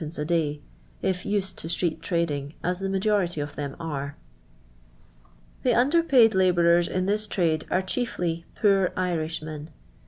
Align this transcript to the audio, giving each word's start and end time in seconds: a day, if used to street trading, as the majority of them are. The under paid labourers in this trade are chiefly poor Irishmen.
a 0.17 0.25
day, 0.25 0.59
if 1.03 1.27
used 1.27 1.59
to 1.59 1.69
street 1.69 2.01
trading, 2.01 2.55
as 2.63 2.79
the 2.79 2.89
majority 2.89 3.39
of 3.39 3.55
them 3.55 3.75
are. 3.79 4.17
The 5.61 5.75
under 5.75 6.01
paid 6.01 6.33
labourers 6.33 6.87
in 6.87 7.05
this 7.05 7.27
trade 7.27 7.65
are 7.69 7.83
chiefly 7.83 8.45
poor 8.55 8.93
Irishmen. 8.97 9.69